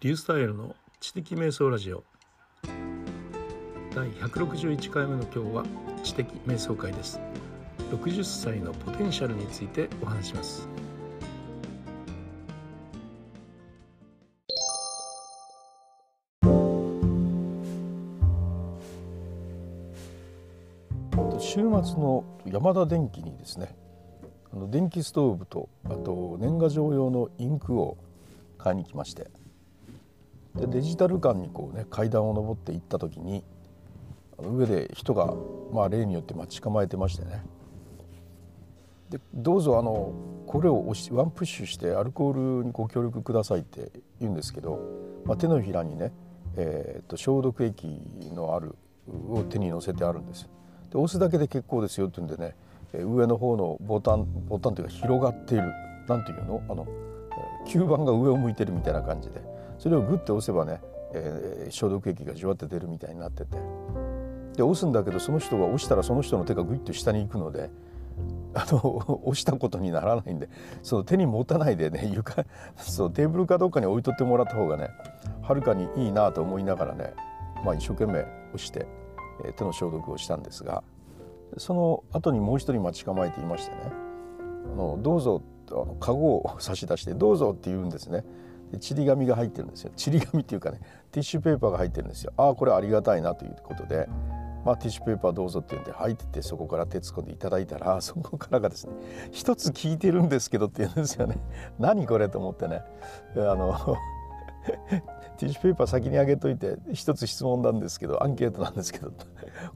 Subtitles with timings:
[0.00, 2.04] リュースタイルの知的瞑想ラジオ。
[3.92, 5.64] 第161回目の今日は
[6.04, 7.20] 知的瞑想会です。
[7.90, 10.68] 60歳のポテンシャルについてお話します。
[21.40, 23.74] 週末の山田電機にですね
[24.52, 27.98] あの電気ストーブとあと年賀状用のインクを
[28.58, 29.28] 買いに来まして
[30.58, 33.44] でデジタル館にこうね階段を上って行った時に
[34.38, 35.34] 上で人が
[35.72, 37.44] まあ例によって待ち構えてましてね。
[39.10, 40.12] でどうぞあの
[40.46, 43.90] これを押しワンプッシュしてアルコールにご協力くださいって
[44.20, 44.80] 言うんですけど、
[45.24, 46.12] まあ、手のひらにね、
[46.56, 48.00] えー、と消毒液
[48.34, 48.74] のある
[49.30, 50.48] を手に乗せてあるんです。
[50.90, 52.54] で押すだけで結構ですよって言うんでね
[52.92, 55.72] 上の方のボタンボタンというか広がっている
[56.06, 56.62] 何ていうの？
[56.68, 56.86] あの
[57.66, 59.57] 吸盤が上を向いてるみたいな感じで。
[59.78, 60.80] それをグッて押せばね、
[61.12, 63.56] えー、消毒液がじわって出るみたいになってて
[64.56, 67.70] で押すんだけどその人が押したらその人の手がグイッと下に行くので
[68.54, 70.48] あの押したことにならないんで
[70.82, 72.44] その手に持たないでね床
[72.76, 74.88] そうテーブルかどうかに置いとってもらった方がね
[75.42, 77.14] はるかにいいなと思いながらね、
[77.64, 78.20] まあ、一生懸命
[78.54, 78.86] 押して、
[79.44, 80.82] えー、手の消毒をしたんですが
[81.56, 83.92] その後にもう一人待ち構えていましてね
[84.74, 88.24] 「あのどうぞ」あのカゴを差し出して「どうぞ」って言うんですね。
[88.78, 89.92] ちり紙が入ってるんですよ。
[89.96, 90.80] ちり紙っていうかね
[91.10, 92.32] ティッシュペーパーが入ってるんですよ。
[92.36, 94.08] ああこれありがたいなということで。
[94.64, 98.92] まあ、ティッシュペーパーどうぞって言うんで入っててそこから手突っ込んでいただいたら そこからがですね
[99.30, 101.38] 一つ聞いてるんですけどって言うんですよね。
[101.78, 102.82] 何これと思ってね。
[103.36, 103.74] あの
[105.38, 109.12] ティッシュペーパー先にあげといて一つ質問なんですけどアンケートなんですけど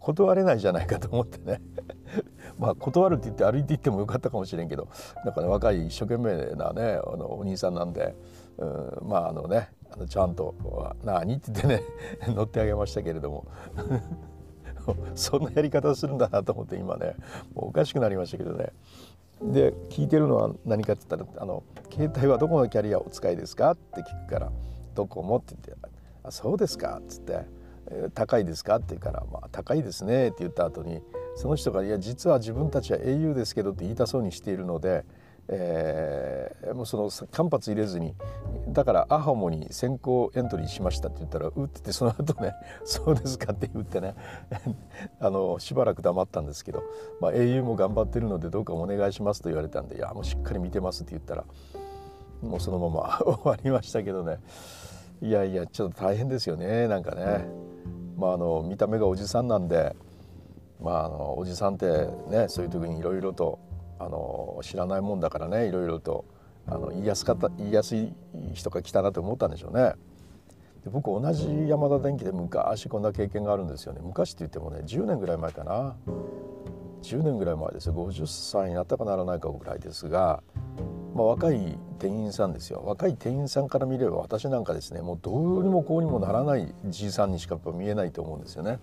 [0.00, 1.62] 断れないじゃないかと思ってね。
[2.58, 4.88] まあ断るって言って歩いていってもよかったかもしれんけど
[5.24, 8.14] なんかね若い一生懸命なねあのお兄さんなんで、
[8.58, 10.54] うん、まああのねあのちゃんと
[11.04, 11.82] 「何?」って言ってね
[12.34, 13.46] 乗ってあげましたけれども
[15.14, 17.16] そんなやり方するんだなと思って今ね
[17.54, 18.72] もうおかしくなりましたけどね。
[19.42, 24.52] で聞いてるのは何かって言ったら「あの携帯はどこのキャリアをお使いですか?」って聞くから
[24.94, 25.88] 「どこも」って言って
[26.22, 27.44] 「あそうですか」っつって
[28.14, 31.02] 「高いですか?」って言うから「まあ高いですね」って言った後に
[31.34, 35.04] その人が「いや実は自分たちは英雄ですけど」って言いたそうにしているので
[35.54, 38.14] えー、もうその間髪入れずに
[38.68, 42.54] だからアハモに先行エントリーしましたって言ったら「う」っててその後ね
[42.84, 44.14] 「そうですか」って言ってね
[45.20, 46.82] あのしばらく黙ったんですけど
[47.20, 51.44] 「まあ、英雄も頑張ってるのでどうかお願いします」と言われたんで「いやもうしっかり見てます」って言ったら
[52.40, 54.38] もうそのまま 終わりましたけどね
[55.20, 57.46] いやいやちょっと大変ですよねなんかね。
[58.16, 59.96] まあ、あの見た目がおじさんなんで、
[60.80, 63.58] まあ、あのおじさんってねそういう時にいろいろと
[64.04, 66.24] あの知らないもんだからねいろいろと
[66.66, 68.12] あの言いやすかった言いやすい
[68.54, 69.94] 人が来たなと思ったんでしょうね。
[70.84, 74.00] で僕同じ山田電機で昔こんな経験があるんですよね。
[74.02, 75.96] 昔って言ってもね10年ぐらい前かな。
[77.02, 77.94] 10年ぐらい前ですよ。
[77.94, 80.42] 50歳になったかならないかぐらいですが、
[81.14, 82.82] まあ、若い店員さんですよ。
[82.84, 88.78] 若い店員さんから見れば私なんかですねもうどうにもこうにもならないじいさんにしか見えないと思うんですよね、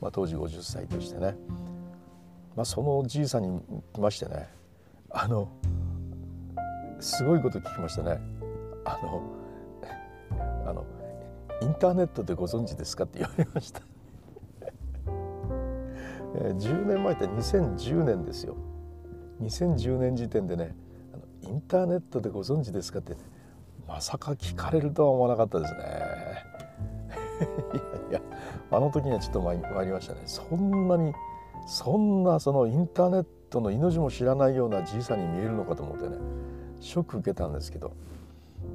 [0.00, 1.36] まあ、当時50歳としてね、
[2.56, 3.60] まあ、そのじいさんに
[3.92, 4.48] 来ましてね
[5.14, 5.48] あの
[6.98, 8.20] すごいこと聞きましたね。
[8.84, 9.22] あの
[10.66, 10.84] あの
[11.62, 13.80] インターネットでご存知ですかって言われました。
[16.34, 18.56] 10年前って2010年ですよ。
[19.40, 20.74] 2010年時点でね
[21.12, 23.20] あのインターネットでご存知ですかって、ね、
[23.86, 25.78] まさか聞かれるとは思わなかったですね。
[27.72, 28.20] いやいや
[28.70, 30.22] あの時にはちょっと参りましたね。
[30.24, 31.14] そんなに
[31.66, 36.16] そんなそのインターネットの命も知らないようなじいさんに見えるのかと思ってね
[36.80, 37.94] ショック受けたんですけど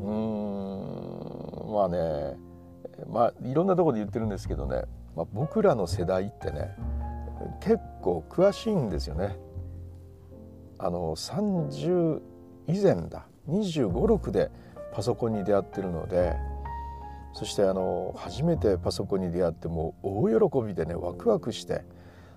[0.00, 2.36] うーんまあね
[3.08, 4.82] まあいろんなところで言ってるんですけどね、
[5.16, 6.76] まあ、僕らの世代ってね
[7.60, 9.38] 結構詳しいんですよね。
[10.78, 12.20] あの30
[12.68, 14.50] 以前だ2 5 6で
[14.92, 16.36] パソコンに出会ってるので
[17.34, 21.82] そしてあの初めてパソコンに出会っても大喜びでねワクワクして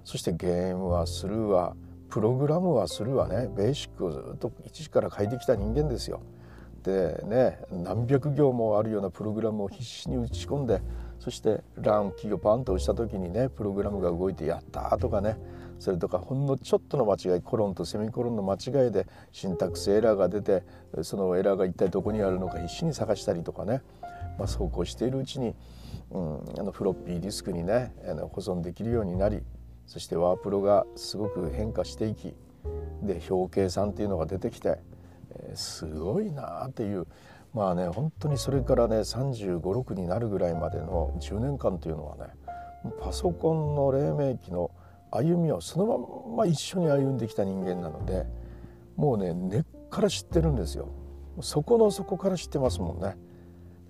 [0.04, 1.76] そしてゲームはするわ
[2.14, 6.22] プログラムはするわねベーシックをずっと一から書いてきた人間ですよ。
[6.84, 10.80] でね何百行もあるようなプログラムを必死に打ち込んで
[11.18, 15.40] そしてランキーをパンと押した時にねプログラムが動いて「やった!」とかね
[15.80, 20.64] それとかほんのちょっとの間違いコロンとセミコロンの間違いでシンタクスエラーが出て
[21.02, 23.82] そのエラーが一体どこにあるのか必死に探したりとかね、
[24.38, 25.56] まあ、そうこうしているうちに、
[26.12, 27.92] うん、あのフロッピーディスクにね
[28.34, 29.42] 保存できるようになり
[29.86, 32.34] そしてワープロがすごく変化していき
[33.02, 34.80] で表計算っていうのが出てきて、
[35.32, 37.08] えー、すごいなっていう。
[37.54, 42.34] まあね本当にそれからね3 5 6になるぐらいまでの10年間というのはね
[43.00, 44.72] パソコンの黎明期の
[45.12, 48.26] 歩みをそのまま一緒に歩んできた人間なので
[48.96, 50.90] もうね根っから知ってるんですよ。
[51.42, 53.16] そこの底から知ってますもんね。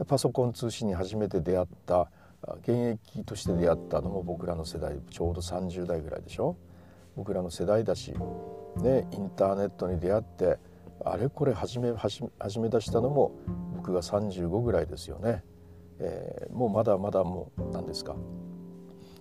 [0.07, 2.09] パソコン通信に初めて出会った
[2.61, 6.55] 現役として出会ったのも僕らの世代ちょうど30代ぐらいでしょ？
[7.15, 8.13] 僕らの世代だし、
[8.77, 10.57] ね、インターネットに出会って
[11.05, 12.23] あれこれ始め始
[12.59, 13.31] め出したのも
[13.75, 15.43] 僕が35ぐらいですよね、
[15.99, 18.15] えー、もうまだまだもう何ですか？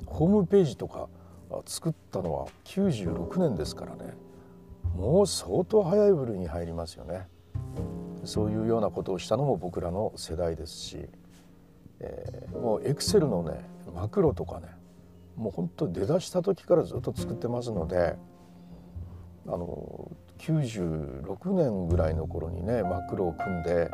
[0.07, 1.09] ホームページとか
[1.67, 4.15] 作ったのは96年ですからね。
[4.97, 7.29] もう相当早い部類に入りますよね。
[8.25, 11.09] そういうようなことをしたのも僕らの世代ですし、
[12.03, 13.65] えー、もうエクセルのね
[13.95, 14.67] マクロとかね
[15.37, 18.17] もう本当出だした時からずっと作ってますので
[19.47, 23.91] あの96年ぐらいの頃にねマクロを組んで、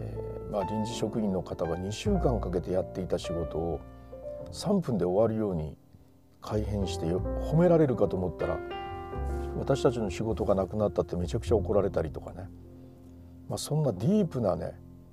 [0.00, 3.80] えー、まあ、臨時職員の方が2週間かけてやっていた仕事を
[4.52, 5.76] 3分で終わるように
[6.40, 8.58] 改変して褒められるかと思ったら
[9.58, 12.48] 私たちの仕事がなくなったってめちゃくちゃ怒られたりとかね、
[13.48, 14.72] まあ、そんなディープなね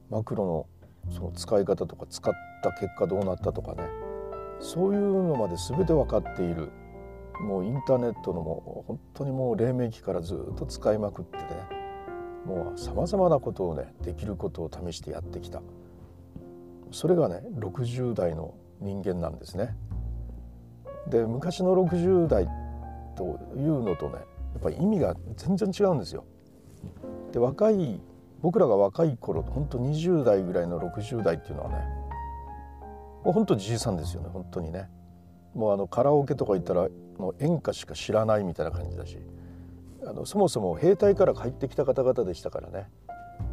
[0.10, 0.68] マクロの
[1.10, 2.34] その使い方とか使っ
[2.64, 3.84] た結果どうなったとかね
[4.60, 6.72] そういうのまで全て分かっている
[7.42, 11.44] もうインターネットのも本当にもう黎明期からずっと使いまくってね
[12.46, 15.62] もうさまざまなことをねできることを試してやってきた
[16.92, 19.76] それがね60代の人間なんですね。
[21.10, 22.48] で昔の60代
[23.16, 24.20] というのとねや
[24.60, 26.26] っぱり意味が全然違うんですよ。
[27.32, 28.00] で若い
[28.42, 31.76] 僕らが若い頃本当20代ぐらいの60代っていうのはね
[33.24, 34.90] もう本当じいさんですよね本当にね。
[35.54, 36.88] もうあのカラオケとか行ったら
[37.18, 39.18] もう演歌しか知らないみたいな感じだし
[40.06, 42.88] あのそもそも兵隊から帰ってきた方々でしたからね、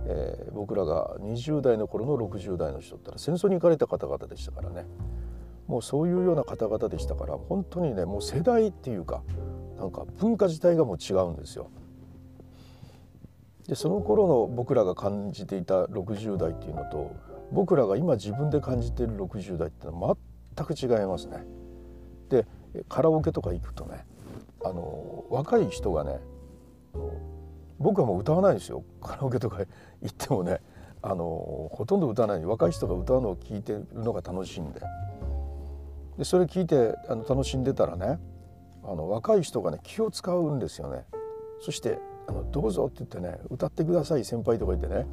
[0.06, 4.86] えー、僕らが20代の頃の60代の人ったら戦争に行かれた方々でしたからね
[5.66, 9.22] もうそういうような方々でしたから本当にねもう世代っていうか
[9.78, 11.70] なんか文化自体がもう違うんですよ。
[13.68, 17.14] でその頃の僕らが感じていた60代っていうのと
[17.50, 20.16] 僕らが今自分で感じている60代っていうのは
[20.56, 21.44] 全く違いますね。
[22.28, 22.46] で
[22.88, 24.04] カラオケとか行くとね
[24.64, 26.20] あの若い人がね
[27.78, 28.84] 僕はもう歌わないですよ。
[29.02, 29.58] カラオケとか
[30.02, 30.60] 行ってもね
[31.02, 32.44] あのほとんど歌わない。
[32.44, 34.80] 若い人が歌うのを聞いてるのが楽しいんで。
[36.18, 38.18] でそれ聞いてあの楽しんでたらね
[38.84, 41.04] あの若い人がね気を使うんですよね。
[41.60, 45.06] そしてあの「どうぞ」って言ってね「歌ってください先輩」とか言ってね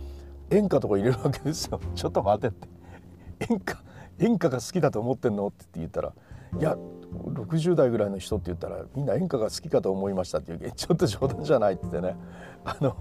[0.49, 2.67] 演歌とか入れるわけですよ「ちょっと待て」って
[3.51, 3.83] 「演歌
[4.19, 6.13] 演歌が好きだと思ってんの?」って言ったら
[6.59, 6.77] 「いや
[7.13, 12.15] 60代ぐらいの人って言ったらみんな演歌が好きかと思いました」っていう ちょっと冗談じゃないって言ってね
[12.63, 12.95] あの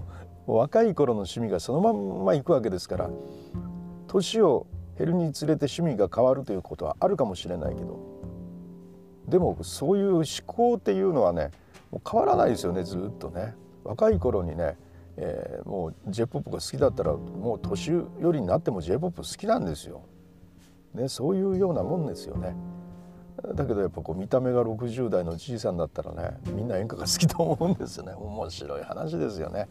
[0.47, 3.09] 若い頃の趣味がそのまんまいくわけですから
[4.07, 4.65] 年を
[4.97, 7.99] 減るにつれて趣味が変わるということはあるかもしれないけど
[9.27, 11.51] でもそういう思考っていうのはね
[11.91, 13.55] もう変わらないですよねずっとね。
[13.83, 14.77] 若い頃にね、
[15.17, 20.03] えー、もう j p o p が好きだったらもう年寄りになっても j p o p 好きなんですよ。
[20.93, 22.55] ね、そういうようなもんですよね。
[23.55, 29.67] だけどやっぱこう見た目が60代のじいさんだったらねみんな演歌が好きと思うんですよね面白い話ですよね。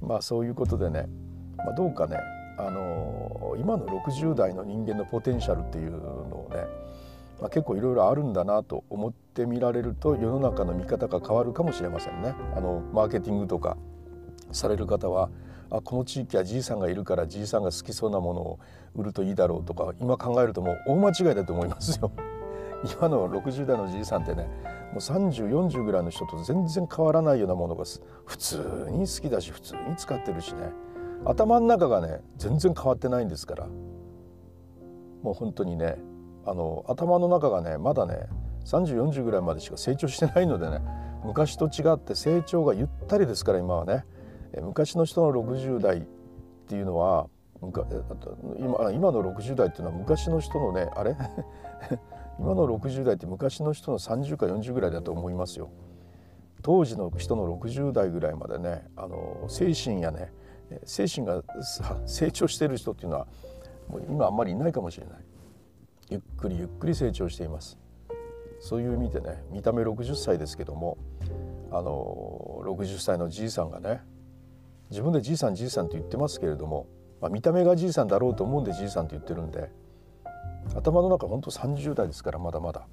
[0.00, 1.06] まあそういうことでね、
[1.56, 2.16] まあ、どうかね
[2.56, 6.64] あの今の60代の人間のポテンシャルっていうのをね、
[7.40, 12.34] まあ、結構いろいろあるんだなと思ってみられると世の中の見方が変わるかもしれませんね。
[12.56, 13.76] あのマーケティングとか
[14.50, 15.30] される方は
[15.70, 18.58] あこの地域はじいさんがいるからじいさんが好きそうなものを
[18.94, 22.10] 売るといいだろうとか今考えるともう大間違いだと思いますよ。
[22.84, 24.44] 今の60代のじいさんってね
[24.92, 27.84] もう3040ぐらいの人と全然変わらないようなものが
[28.24, 28.56] 普通
[28.90, 30.70] に好きだし普通に使ってるしね
[31.24, 33.66] 頭の中がね全然変わってないんですから
[35.22, 35.98] もう本当にね
[36.48, 38.26] あの頭の中がねまだね
[38.64, 40.80] 3040ぐらいまでしか成長してないのでね
[41.24, 44.04] 昔と違って成長がゆったりですから今はね。
[44.62, 46.02] 昔の人の60代っ
[46.68, 47.28] ていうのは
[47.60, 51.16] 今今の60代っていうのは昔の人のねあれ？
[52.38, 55.70] 今の60代って昔の人の30か40ぐらいだと思いますよ。
[56.62, 60.32] 当時の人の60代ぐらいまでねあの精神やね
[60.84, 61.42] 精神が
[62.06, 63.26] 成長してる人っていうのは
[63.88, 65.16] もう今あんまりいないかもしれない。
[66.10, 67.78] ゆっくりゆっくり成長しています
[68.60, 70.98] そういう意味でね見た目60歳ですけども
[71.70, 74.00] あの60歳のじいさんがね
[74.90, 76.86] 自分でじいさんじいさんと言ってますけれども、
[77.20, 79.70] まあ、見た目がじいさんだろうと思うんでじいさんと言ってるんで
[80.74, 82.86] 頭の中ほんと30代ですからまだまだ。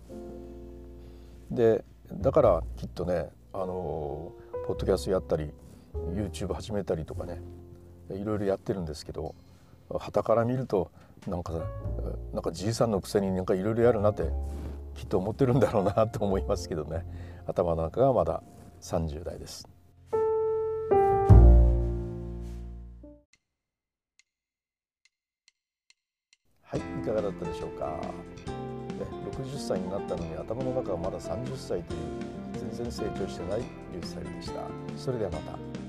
[1.51, 4.33] でだからきっとねあの
[4.67, 5.51] ポッドキャストやったり
[6.13, 7.41] YouTube 始めたりとかね
[8.09, 9.35] いろいろやってるんですけど
[9.99, 10.91] 旗から見ると
[11.27, 11.53] なんか
[12.33, 14.23] なんかじいさんのくせになんかいろいろやるなって
[14.93, 17.03] きっと思ってるんだろうなと思いますけどね。
[17.47, 18.43] 頭の中がまだ
[18.81, 19.67] 30代です。
[26.61, 28.01] はいいかがだったでしょうか、ね、
[29.31, 31.99] 60歳になったのに頭の中はまだ30歳という
[32.53, 34.61] 全然成長してないリュウスタイルでした。
[34.97, 35.84] それではまた。